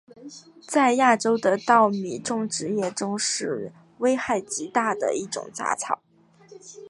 [0.67, 6.01] 在亚洲的稻米种植业中是危害极大的一种杂草。